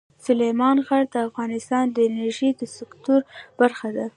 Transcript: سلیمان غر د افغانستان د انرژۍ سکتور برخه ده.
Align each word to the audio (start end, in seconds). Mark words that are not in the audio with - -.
سلیمان 0.25 0.77
غر 0.87 1.03
د 1.13 1.15
افغانستان 1.27 1.85
د 1.91 1.97
انرژۍ 2.09 2.51
سکتور 2.77 3.21
برخه 3.59 3.87
ده. 3.95 4.05